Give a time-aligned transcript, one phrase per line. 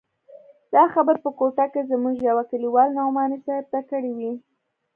[0.73, 4.31] دا خبرې په کوټه کښې زموږ يوه کليوال نعماني صاحب ته کړې وې.